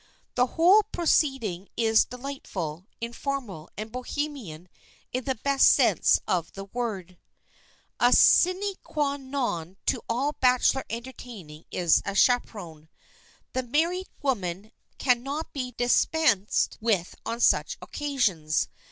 [0.33, 4.67] The whole proceeding is delightful, informal and Bohemian
[5.13, 7.19] in the best sense of the word.
[7.99, 12.89] A sine qua non to all bachelor entertaining is a chaperon.
[13.53, 18.69] The married woman can not be dispensed with on such occasions.